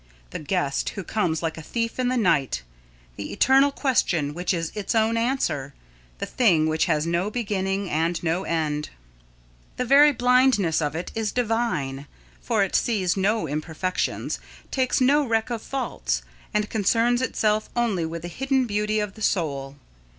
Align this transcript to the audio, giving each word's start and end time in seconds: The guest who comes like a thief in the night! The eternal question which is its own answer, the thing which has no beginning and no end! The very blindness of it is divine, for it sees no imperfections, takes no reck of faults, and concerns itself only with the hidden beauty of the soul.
The 0.31 0.39
guest 0.39 0.89
who 0.97 1.03
comes 1.03 1.43
like 1.43 1.59
a 1.59 1.61
thief 1.61 1.99
in 1.99 2.07
the 2.07 2.17
night! 2.17 2.63
The 3.17 3.31
eternal 3.31 3.69
question 3.71 4.33
which 4.33 4.51
is 4.51 4.71
its 4.73 4.95
own 4.95 5.15
answer, 5.15 5.75
the 6.17 6.25
thing 6.25 6.65
which 6.65 6.85
has 6.85 7.05
no 7.05 7.29
beginning 7.29 7.87
and 7.87 8.17
no 8.23 8.43
end! 8.43 8.89
The 9.77 9.85
very 9.85 10.11
blindness 10.11 10.81
of 10.81 10.95
it 10.95 11.11
is 11.13 11.31
divine, 11.31 12.07
for 12.41 12.63
it 12.63 12.73
sees 12.75 13.15
no 13.15 13.45
imperfections, 13.47 14.39
takes 14.71 15.01
no 15.01 15.23
reck 15.23 15.51
of 15.51 15.61
faults, 15.61 16.23
and 16.51 16.67
concerns 16.67 17.21
itself 17.21 17.69
only 17.75 18.03
with 18.03 18.23
the 18.23 18.27
hidden 18.27 18.65
beauty 18.65 18.99
of 18.99 19.13
the 19.13 19.21
soul. 19.21 19.75